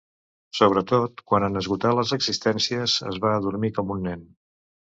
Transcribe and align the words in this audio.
Sobretot 0.59 1.21
quan 1.31 1.45
en 1.49 1.61
esgotar 1.61 1.93
les 2.01 2.15
existències 2.19 2.97
es 3.13 3.23
va 3.27 3.37
adormir 3.37 3.73
com 3.79 3.97
un 3.99 4.05
nen. 4.11 4.29